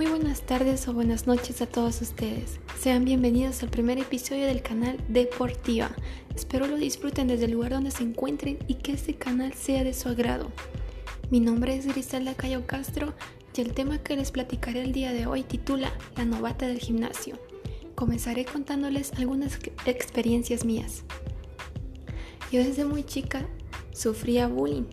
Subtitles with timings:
[0.00, 2.58] Muy buenas tardes o buenas noches a todos ustedes.
[2.80, 5.90] Sean bienvenidos al primer episodio del canal Deportiva.
[6.34, 9.92] Espero lo disfruten desde el lugar donde se encuentren y que este canal sea de
[9.92, 10.50] su agrado.
[11.28, 13.12] Mi nombre es Griselda Cayo Castro
[13.54, 17.38] y el tema que les platicaré el día de hoy titula La novata del gimnasio.
[17.94, 21.04] Comenzaré contándoles algunas experiencias mías.
[22.50, 23.46] Yo desde muy chica
[23.92, 24.86] sufría bullying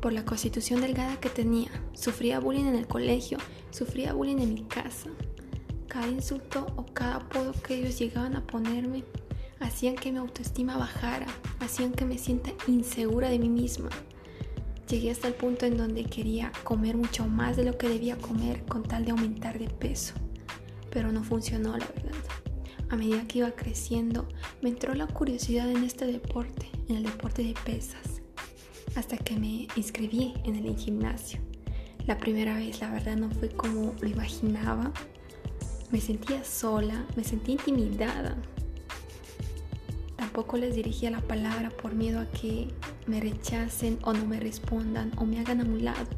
[0.00, 1.70] por la constitución delgada que tenía.
[1.92, 3.38] Sufría bullying en el colegio,
[3.70, 5.10] sufría bullying en mi casa.
[5.88, 9.04] Cada insulto o cada apodo que ellos llegaban a ponerme
[9.60, 11.26] hacían que mi autoestima bajara,
[11.60, 13.90] hacían que me sienta insegura de mí misma.
[14.88, 18.64] Llegué hasta el punto en donde quería comer mucho más de lo que debía comer
[18.64, 20.14] con tal de aumentar de peso.
[20.90, 22.16] Pero no funcionó, la verdad.
[22.88, 24.26] A medida que iba creciendo,
[24.62, 28.09] me entró la curiosidad en este deporte, en el deporte de pesas
[28.94, 31.40] hasta que me inscribí en el gimnasio.
[32.06, 34.92] La primera vez, la verdad, no fue como lo imaginaba.
[35.90, 38.36] Me sentía sola, me sentía intimidada.
[40.16, 42.68] Tampoco les dirigía la palabra por miedo a que
[43.06, 46.08] me rechacen o no me respondan o me hagan a un lado.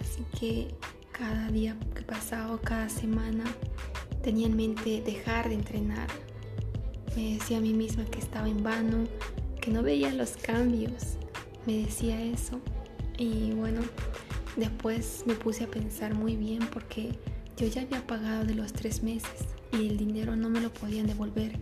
[0.00, 0.74] Así que
[1.12, 3.44] cada día que pasaba, cada semana,
[4.22, 6.08] tenía en mente dejar de entrenar.
[7.16, 9.04] Me decía a mí misma que estaba en vano,
[9.60, 11.18] que no veía los cambios,
[11.66, 12.60] me decía eso
[13.18, 13.80] y bueno,
[14.56, 17.18] después me puse a pensar muy bien porque
[17.56, 21.06] yo ya había pagado de los tres meses y el dinero no me lo podían
[21.06, 21.58] devolver.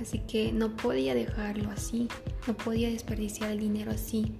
[0.00, 2.08] Así que no podía dejarlo así,
[2.48, 4.34] no podía desperdiciar el dinero así.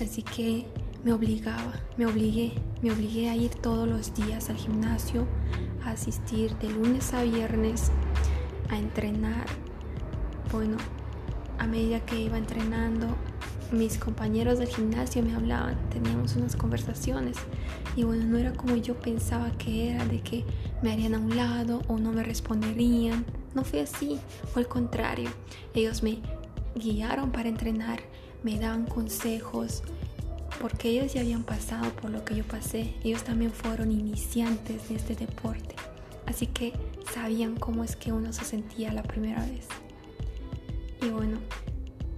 [0.00, 0.66] Así que
[1.04, 2.52] me obligaba, me obligué,
[2.82, 5.26] me obligué a ir todos los días al gimnasio,
[5.84, 7.92] a asistir de lunes a viernes,
[8.70, 9.46] a entrenar.
[10.50, 10.76] Bueno,
[11.58, 13.08] a medida que iba entrenando,
[13.72, 17.36] mis compañeros del gimnasio me hablaban, teníamos unas conversaciones
[17.96, 20.44] y bueno, no era como yo pensaba que era, de que
[20.82, 23.24] me harían a un lado o no me responderían.
[23.54, 24.18] No fue así,
[24.52, 25.30] fue al contrario.
[25.74, 26.18] Ellos me
[26.74, 28.00] guiaron para entrenar,
[28.42, 29.82] me daban consejos,
[30.60, 32.94] porque ellos ya habían pasado por lo que yo pasé.
[33.02, 35.74] Ellos también fueron iniciantes de este deporte,
[36.26, 36.74] así que
[37.12, 39.66] sabían cómo es que uno se sentía la primera vez.
[41.00, 41.38] Y bueno,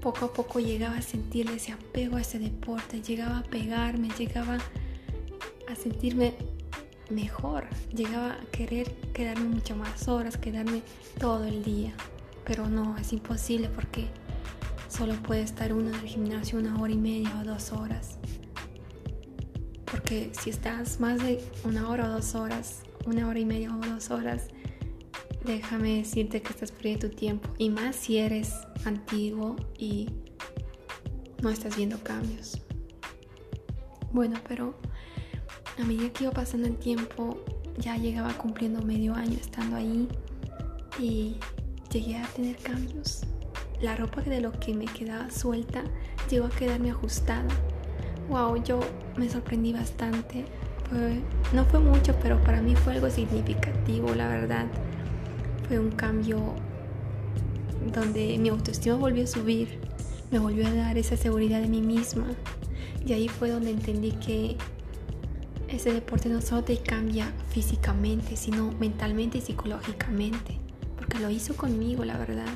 [0.00, 4.58] poco a poco llegaba a sentirle ese apego a ese deporte, llegaba a pegarme, llegaba
[5.68, 6.34] a sentirme
[7.10, 10.82] mejor, llegaba a querer quedarme mucho más horas, quedarme
[11.18, 11.92] todo el día.
[12.44, 14.06] Pero no, es imposible porque
[14.88, 18.18] solo puede estar uno en el gimnasio una hora y media o dos horas.
[19.90, 23.78] Porque si estás más de una hora o dos horas, una hora y media o
[23.78, 24.48] dos horas,
[25.44, 27.48] déjame decirte que estás perdiendo tu tiempo.
[27.58, 28.52] Y más si eres
[28.84, 30.08] antiguo y
[31.42, 32.60] no estás viendo cambios.
[34.12, 34.74] Bueno, pero
[35.78, 37.38] a medida que iba pasando el tiempo,
[37.78, 40.08] ya llegaba cumpliendo medio año estando ahí
[40.98, 41.36] y
[41.92, 43.22] llegué a tener cambios.
[43.80, 45.84] La ropa de lo que me quedaba suelta
[46.28, 47.46] llegó a quedarme ajustada.
[48.28, 48.80] Wow, yo
[49.16, 50.44] me sorprendí bastante.
[51.52, 54.66] no fue mucho, pero para mí fue algo significativo, la verdad.
[55.68, 56.54] Fue un cambio
[57.94, 59.78] donde mi autoestima volvió a subir,
[60.30, 62.26] me volvió a dar esa seguridad de mí misma.
[63.04, 64.56] Y ahí fue donde entendí que
[65.68, 70.58] ese deporte no solo te cambia físicamente, sino mentalmente y psicológicamente,
[70.96, 72.48] porque lo hizo conmigo, la verdad.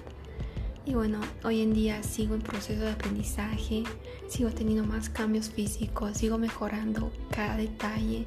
[0.84, 3.84] Y bueno, hoy en día sigo en proceso de aprendizaje,
[4.29, 8.27] sigo teniendo más cambios físicos, sigo mejorando cada detalle,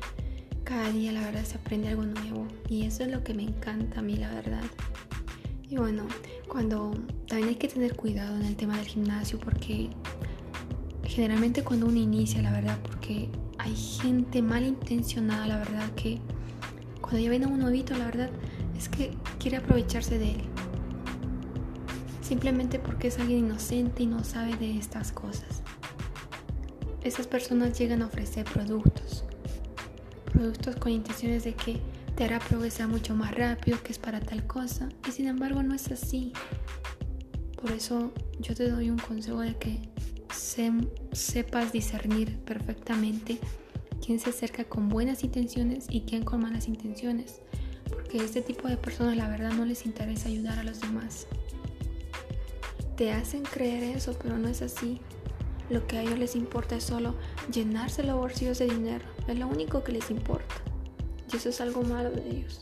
[0.66, 4.00] cada día la verdad se aprende algo nuevo y eso es lo que me encanta
[4.00, 4.64] a mí la verdad.
[5.70, 6.08] Y bueno,
[6.48, 6.92] cuando
[7.28, 9.92] también hay que tener cuidado en el tema del gimnasio porque
[11.03, 16.20] generalmente cuando uno inicia la verdad porque hay gente malintencionada la verdad que
[17.00, 18.32] cuando ya ven a un nuevito la verdad
[18.76, 20.42] es que quiere aprovecharse de él.
[22.22, 25.62] Simplemente porque es alguien inocente y no sabe de estas cosas.
[27.03, 29.24] Esas personas llegan a ofrecer productos
[30.35, 31.79] productos con intenciones de que
[32.16, 35.73] te hará progresar mucho más rápido, que es para tal cosa, y sin embargo no
[35.73, 36.34] es así.
[37.61, 39.79] Por eso yo te doy un consejo de que
[41.14, 43.40] sepas discernir perfectamente
[44.05, 47.41] quién se acerca con buenas intenciones y quién con malas intenciones,
[47.90, 51.28] porque este tipo de personas la verdad no les interesa ayudar a los demás.
[52.97, 55.02] Te hacen creer eso, pero no es así.
[55.70, 57.16] Lo que a ellos les importa es solo
[57.52, 59.15] llenarse los bolsillos de dinero.
[59.27, 60.55] Es lo único que les importa.
[61.31, 62.61] Y eso es algo malo de ellos.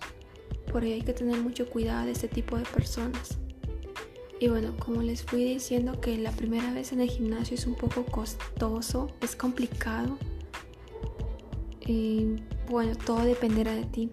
[0.71, 3.37] Por ello hay que tener mucho cuidado de este tipo de personas.
[4.39, 7.75] Y bueno, como les fui diciendo que la primera vez en el gimnasio es un
[7.75, 10.17] poco costoso, es complicado.
[11.85, 12.37] Y
[12.69, 14.09] Bueno, todo dependerá de ti.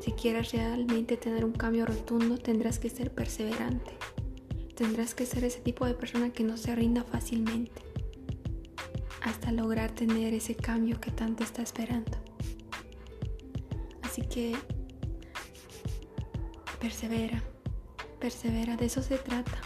[0.00, 3.92] Si quieres realmente tener un cambio rotundo, tendrás que ser perseverante.
[4.74, 7.91] Tendrás que ser ese tipo de persona que no se rinda fácilmente
[9.24, 12.18] hasta lograr tener ese cambio que tanto está esperando.
[14.02, 14.54] Así que
[16.80, 17.42] persevera,
[18.20, 19.58] persevera, de eso se trata.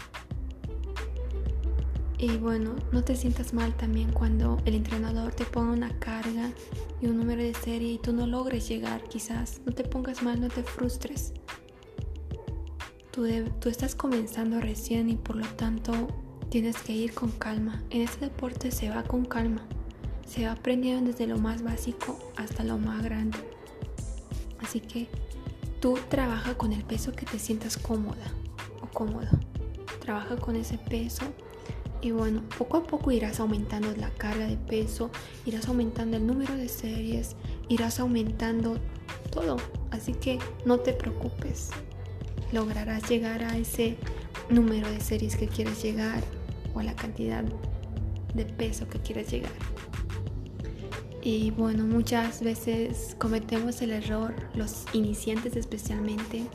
[2.19, 6.51] Y bueno, no te sientas mal también cuando el entrenador te ponga una carga
[6.99, 9.61] y un número de serie y tú no logres llegar quizás.
[9.65, 11.33] No te pongas mal, no te frustres.
[13.11, 13.27] Tú,
[13.59, 16.07] tú estás comenzando recién y por lo tanto
[16.49, 17.81] tienes que ir con calma.
[17.89, 19.61] En este deporte se va con calma.
[20.27, 23.37] Se va aprendiendo desde lo más básico hasta lo más grande.
[24.59, 25.07] Así que
[25.79, 28.31] tú trabaja con el peso que te sientas cómoda
[28.81, 29.29] o cómodo.
[29.99, 31.25] Trabaja con ese peso
[32.01, 35.09] y bueno, poco a poco irás aumentando la carga de peso,
[35.45, 37.35] irás aumentando el número de series,
[37.69, 38.77] irás aumentando
[39.31, 39.57] todo.
[39.91, 41.69] Así que no te preocupes.
[42.51, 43.97] Lograrás llegar a ese
[44.49, 46.23] número de series que quieres llegar
[46.73, 47.43] o a la cantidad
[48.33, 49.51] de peso que quieres llegar.
[51.21, 56.45] Y bueno, muchas veces cometemos el error, los iniciantes especialmente,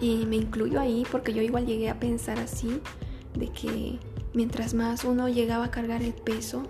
[0.00, 2.80] y me incluyo ahí porque yo igual llegué a pensar así,
[3.34, 3.98] de que
[4.34, 6.62] mientras más uno llegaba a cargar el peso,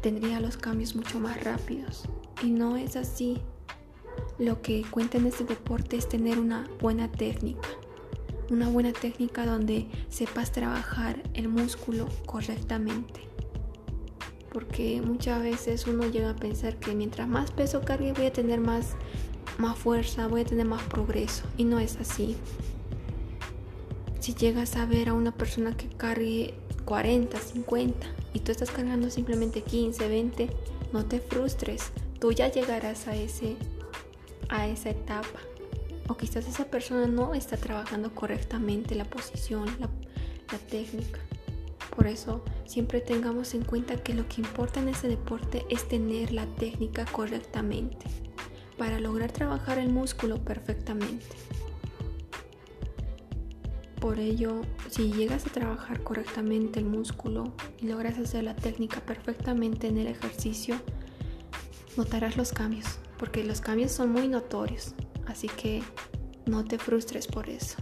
[0.00, 2.04] tendría los cambios mucho más rápidos.
[2.42, 3.40] Y no es así.
[4.38, 7.68] Lo que cuenta en este deporte es tener una buena técnica.
[8.52, 13.22] Una buena técnica donde sepas trabajar el músculo correctamente
[14.52, 18.60] porque muchas veces uno llega a pensar que mientras más peso cargue voy a tener
[18.60, 18.88] más,
[19.56, 22.36] más fuerza, voy a tener más progreso y no es así.
[24.20, 26.52] Si llegas a ver a una persona que cargue
[26.84, 30.50] 40, 50 y tú estás cargando simplemente 15, 20,
[30.92, 31.90] no te frustres,
[32.20, 33.56] tú ya llegarás a, ese,
[34.50, 35.40] a esa etapa.
[36.12, 39.88] O quizás esa persona no está trabajando correctamente la posición, la,
[40.52, 41.18] la técnica.
[41.96, 46.30] Por eso siempre tengamos en cuenta que lo que importa en ese deporte es tener
[46.30, 48.04] la técnica correctamente
[48.76, 51.24] para lograr trabajar el músculo perfectamente.
[53.98, 54.60] Por ello,
[54.90, 60.08] si llegas a trabajar correctamente el músculo y logras hacer la técnica perfectamente en el
[60.08, 60.76] ejercicio,
[61.96, 64.94] notarás los cambios, porque los cambios son muy notorios,
[65.26, 65.82] así que
[66.46, 67.76] no te frustres por eso.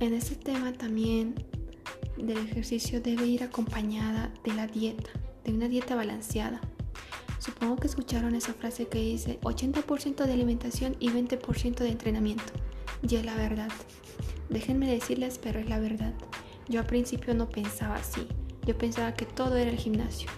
[0.00, 1.34] En este tema también
[2.16, 5.10] del ejercicio debe ir acompañada de la dieta,
[5.44, 6.60] de una dieta balanceada.
[7.38, 12.52] Supongo que escucharon esa frase que dice 80% de alimentación y 20% de entrenamiento.
[13.06, 13.70] Y es la verdad.
[14.48, 16.14] Déjenme decirles, pero es la verdad.
[16.68, 18.26] Yo al principio no pensaba así.
[18.66, 20.28] Yo pensaba que todo era el gimnasio.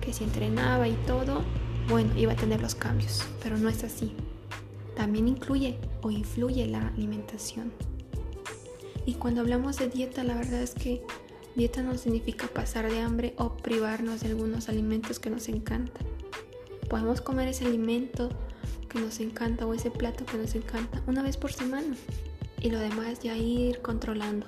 [0.00, 1.44] Que si entrenaba y todo,
[1.88, 3.24] bueno, iba a tener los cambios.
[3.42, 4.12] Pero no es así.
[4.96, 7.72] También incluye o influye la alimentación.
[9.06, 11.02] Y cuando hablamos de dieta, la verdad es que
[11.54, 16.06] dieta no significa pasar de hambre o privarnos de algunos alimentos que nos encantan.
[16.88, 18.28] Podemos comer ese alimento
[18.88, 21.96] que nos encanta o ese plato que nos encanta una vez por semana
[22.60, 24.46] y lo demás ya ir controlando.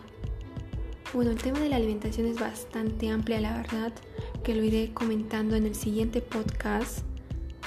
[1.14, 3.92] Bueno, el tema de la alimentación es bastante amplia, la verdad,
[4.42, 7.04] que lo iré comentando en el siguiente podcast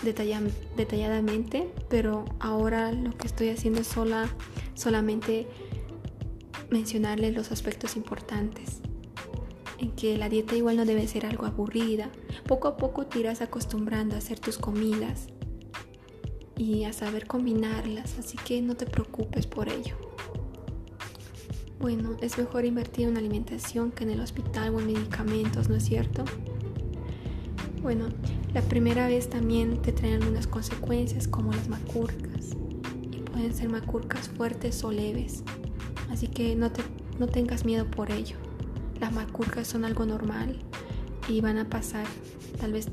[0.04, 4.30] detalladamente, pero ahora lo que estoy haciendo es sola,
[4.74, 5.48] solamente
[6.70, 8.82] mencionarles los aspectos importantes.
[9.80, 12.10] En que la dieta igual no debe ser algo aburrida.
[12.48, 15.28] Poco a poco te irás acostumbrando a hacer tus comidas
[16.58, 19.96] y a saber combinarlas, así que no te preocupes por ello.
[21.80, 25.84] Bueno, es mejor invertir en alimentación que en el hospital o en medicamentos, ¿no es
[25.84, 26.26] cierto?
[27.82, 28.06] Bueno,
[28.54, 32.56] la primera vez también te traen algunas consecuencias como las macurcas
[33.12, 35.44] y pueden ser macurcas fuertes o leves
[36.12, 36.82] así que no, te,
[37.20, 38.38] no tengas miedo por ello.
[39.00, 40.58] Las macurcas son algo normal
[41.28, 42.06] y van a pasar.
[42.60, 42.88] Tal vez,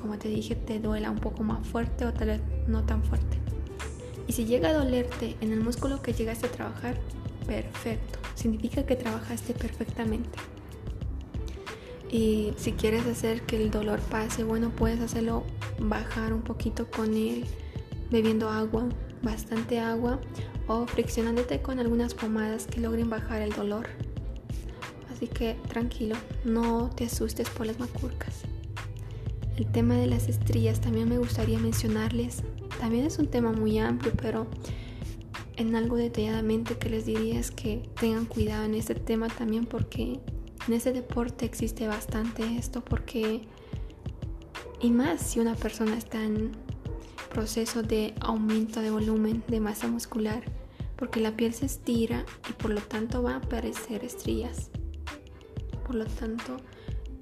[0.00, 3.38] como te dije, te duela un poco más fuerte o tal vez no tan fuerte.
[4.26, 6.98] Y si llega a dolerte en el músculo que llegaste a trabajar,
[7.46, 8.18] perfecto.
[8.34, 10.38] Significa que trabajaste perfectamente.
[12.16, 15.44] Y si quieres hacer que el dolor pase, bueno, puedes hacerlo
[15.78, 17.44] bajar un poquito con él,
[18.10, 18.88] bebiendo agua,
[19.22, 20.18] bastante agua
[20.66, 23.88] o friccionándote con algunas pomadas que logren bajar el dolor.
[25.12, 28.44] Así que tranquilo, no te asustes por las macurcas.
[29.58, 32.42] El tema de las estrías también me gustaría mencionarles.
[32.80, 34.46] También es un tema muy amplio, pero
[35.58, 40.18] en algo detalladamente que les diría es que tengan cuidado en este tema también porque
[40.66, 43.42] en ese deporte existe bastante esto porque
[44.80, 46.52] y más si una persona está en
[47.32, 50.42] proceso de aumento de volumen de masa muscular
[50.96, 54.70] porque la piel se estira y por lo tanto va a aparecer estrías.
[55.84, 56.56] Por lo tanto,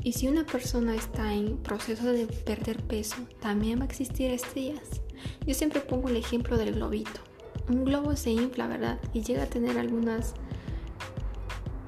[0.02, 5.02] y si una persona está en proceso de perder peso, también va a existir estrías.
[5.46, 7.20] Yo siempre pongo el ejemplo del globito.
[7.68, 9.00] Un globo se infla, ¿verdad?
[9.12, 10.34] Y llega a tener algunas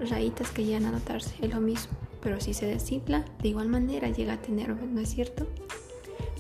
[0.01, 1.97] rayitas que llegan a notarse, es lo mismo.
[2.23, 5.47] Pero si se desinfla, de igual manera llega a tener, ¿no es cierto?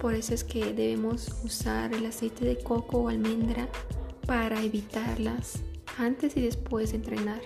[0.00, 3.68] Por eso es que debemos usar el aceite de coco o almendra
[4.26, 5.60] para evitarlas
[5.98, 7.40] antes y después de entrenar.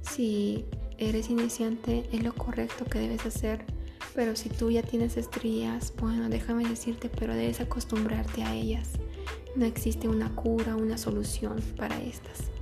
[0.00, 0.64] Si
[0.98, 3.64] eres iniciante es lo correcto que debes hacer,
[4.14, 8.90] pero si tú ya tienes estrías, bueno, déjame decirte, pero debes acostumbrarte a ellas.
[9.56, 12.53] No existe una cura, una solución para estas.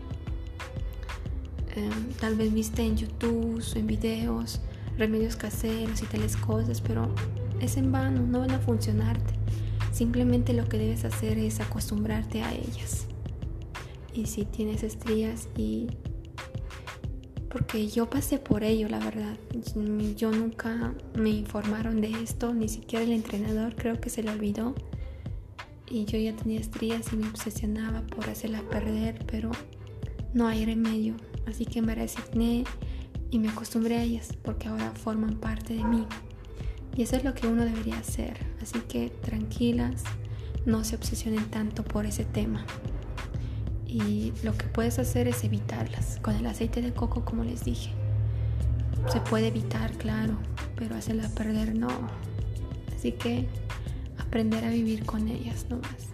[1.75, 4.61] Em, tal vez viste en YouTube o en videos
[4.99, 7.15] remedios caseros y tales cosas, pero
[7.61, 9.35] es en vano, no van a funcionarte.
[9.93, 13.07] Simplemente lo que debes hacer es acostumbrarte a ellas
[14.15, 15.89] y si tienes estrías y
[17.49, 19.37] porque yo pasé por ello, la verdad.
[20.17, 24.75] Yo nunca me informaron de esto, ni siquiera el entrenador creo que se le olvidó.
[25.87, 29.51] Y yo ya tenía estrías y me obsesionaba por hacerlas perder, pero
[30.33, 31.15] no hay remedio.
[31.47, 32.65] Así que me resigné
[33.31, 36.07] y me acostumbré a ellas porque ahora forman parte de mí.
[36.97, 38.47] Y eso es lo que uno debería hacer.
[38.61, 40.05] Así que tranquilas,
[40.67, 42.65] no se obsesionen tanto por ese tema
[43.93, 46.19] y lo que puedes hacer es evitarlas.
[46.23, 47.91] Con el aceite de coco, como les dije,
[49.09, 50.37] se puede evitar, claro,
[50.77, 51.91] pero hacerla perder no.
[52.97, 53.47] Así que
[54.19, 56.09] aprender a vivir con ellas nomás.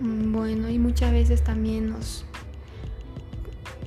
[0.00, 2.24] Mm, bueno, y muchas veces también nos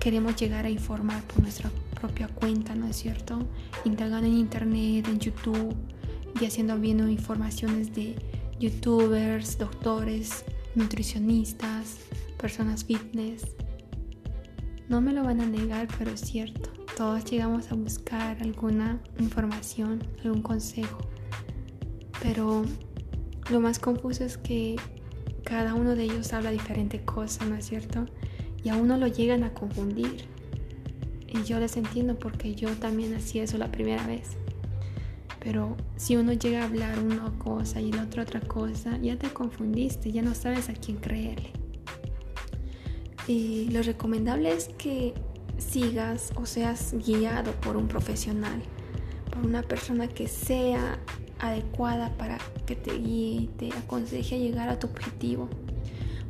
[0.04, 3.40] queremos llegar a informar por nuestra propia cuenta, ¿no es cierto?
[3.86, 5.74] Indagando en internet, en YouTube
[6.42, 8.16] y haciendo viendo informaciones de
[8.60, 10.44] youtubers, doctores,
[10.76, 12.00] nutricionistas,
[12.38, 13.56] personas fitness.
[14.90, 16.70] No me lo van a negar, pero es cierto.
[16.98, 20.98] Todos llegamos a buscar alguna información, algún consejo.
[22.22, 22.66] Pero
[23.50, 24.76] lo más confuso es que
[25.46, 28.06] cada uno de ellos habla diferente cosa, ¿no es cierto?
[28.64, 30.26] Y a uno lo llegan a confundir.
[31.28, 34.38] Y yo les entiendo porque yo también hacía eso la primera vez.
[35.40, 39.28] Pero si uno llega a hablar una cosa y el otro otra cosa, ya te
[39.30, 41.52] confundiste, ya no sabes a quién creerle.
[43.28, 45.14] Y lo recomendable es que
[45.58, 48.62] sigas o seas guiado por un profesional,
[49.32, 51.00] por una persona que sea
[51.40, 55.50] adecuada para que te guíe te aconseje a llegar a tu objetivo.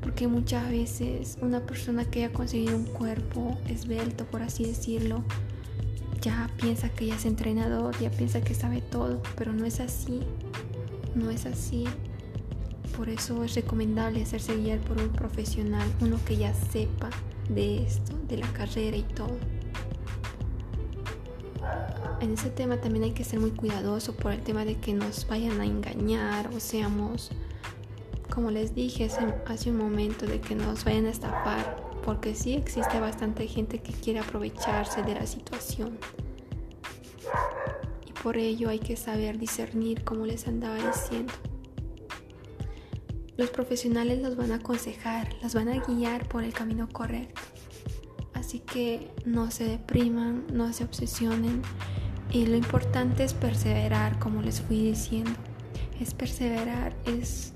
[0.04, 5.24] Porque muchas veces una persona que haya conseguido un cuerpo esbelto, por así decirlo,
[6.22, 10.20] ya piensa que ya es entrenador, ya piensa que sabe todo, pero no es así.
[11.16, 11.86] No es así.
[12.98, 17.10] Por eso es recomendable hacerse guiar por un profesional, uno que ya sepa
[17.50, 19.38] de esto, de la carrera y todo.
[22.22, 25.28] En ese tema también hay que ser muy cuidadoso por el tema de que nos
[25.28, 27.32] vayan a engañar o seamos,
[28.34, 29.08] como les dije
[29.46, 33.94] hace un momento, de que nos vayan a estafar, porque sí existe bastante gente que
[33.94, 36.00] quiere aprovecharse de la situación.
[38.08, 41.32] Y por ello hay que saber discernir, como les andaba diciendo.
[43.38, 47.42] Los profesionales los van a aconsejar, los van a guiar por el camino correcto.
[48.34, 51.62] Así que no se depriman, no se obsesionen
[52.32, 55.32] y lo importante es perseverar, como les fui diciendo.
[56.00, 57.54] Es perseverar, es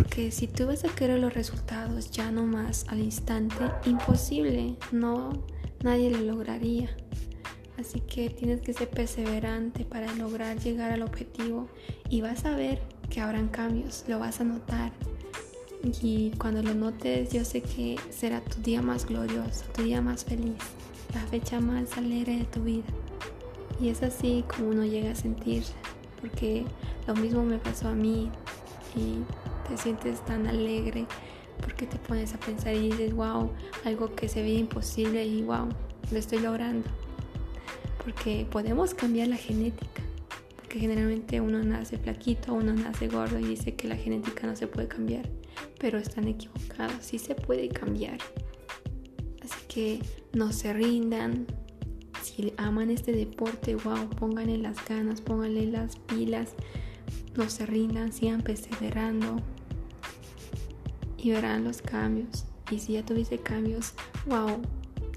[0.00, 5.44] porque si tú vas a querer los resultados ya no más al instante, imposible, no,
[5.82, 6.88] nadie lo lograría.
[7.78, 11.68] Así que tienes que ser perseverante para lograr llegar al objetivo
[12.08, 12.80] y vas a ver
[13.10, 14.90] que habrán cambios, lo vas a notar.
[16.00, 20.24] Y cuando lo notes, yo sé que será tu día más glorioso, tu día más
[20.24, 20.56] feliz,
[21.12, 22.88] la fecha más alegre de tu vida.
[23.78, 25.74] Y es así como uno llega a sentirse,
[26.22, 26.64] porque
[27.06, 28.30] lo mismo me pasó a mí
[28.96, 29.18] y
[29.70, 31.06] te sientes tan alegre
[31.60, 33.50] porque te pones a pensar y dices, wow,
[33.84, 35.68] algo que se veía imposible y wow,
[36.10, 36.88] lo estoy logrando.
[38.02, 40.02] Porque podemos cambiar la genética
[40.68, 44.66] que generalmente uno nace flaquito, uno nace gordo y dice que la genética no se
[44.66, 45.28] puede cambiar,
[45.78, 48.18] pero están equivocados, sí se puede cambiar.
[49.42, 50.00] Así que
[50.32, 51.46] no se rindan.
[52.22, 56.54] Si aman este deporte, wow, pónganle las ganas, pónganle las pilas,
[57.36, 59.40] no se rindan, sigan perseverando
[61.22, 62.44] y verán los cambios.
[62.70, 63.94] Y si ya tuviste cambios,
[64.26, 64.60] wow,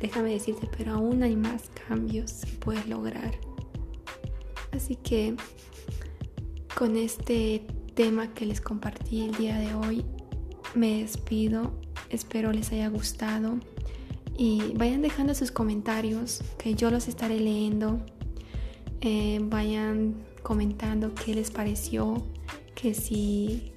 [0.02, 3.32] déjame decirte, pero aún hay más cambios que puedes lograr.
[4.72, 5.36] Así que
[6.76, 10.06] con este tema que les compartí el día de hoy.
[10.76, 11.72] Me despido,
[12.10, 13.60] espero les haya gustado
[14.36, 18.00] y vayan dejando sus comentarios que yo los estaré leyendo.
[19.02, 22.26] Eh, vayan comentando qué les pareció,
[22.74, 23.72] que si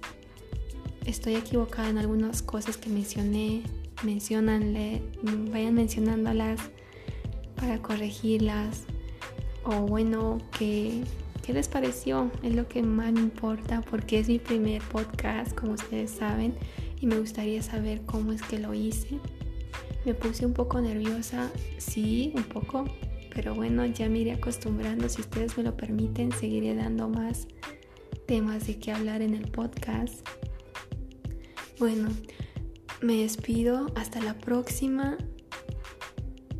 [1.06, 3.62] estoy equivocada en algunas cosas que mencioné,
[4.02, 5.02] mencionanle,
[5.50, 6.60] vayan mencionándolas
[7.56, 8.84] para corregirlas.
[9.64, 11.02] O bueno, que
[11.46, 12.28] ¿Qué les pareció?
[12.42, 16.56] Es lo que más me importa porque es mi primer podcast, como ustedes saben,
[17.00, 19.20] y me gustaría saber cómo es que lo hice.
[20.04, 22.86] Me puse un poco nerviosa, sí, un poco,
[23.32, 25.08] pero bueno, ya me iré acostumbrando.
[25.08, 27.46] Si ustedes me lo permiten, seguiré dando más
[28.26, 30.26] temas de qué hablar en el podcast.
[31.78, 32.08] Bueno,
[33.02, 35.18] me despido, hasta la próxima.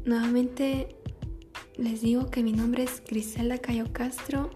[0.05, 0.89] Nuevamente
[1.79, 4.51] les digo que mi nombre es Griselda Cayo Castro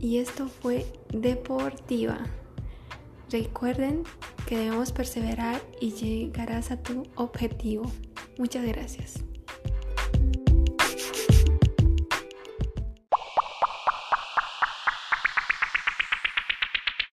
[0.00, 2.18] y esto fue Deportiva.
[3.30, 4.02] Recuerden
[4.46, 7.90] que debemos perseverar y llegarás a tu objetivo.
[8.36, 9.24] Muchas gracias.